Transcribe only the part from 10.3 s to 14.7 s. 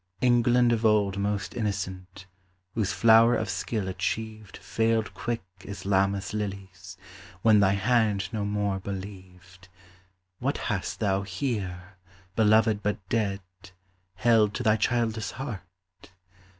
What hast thou here, beloved but dead, held to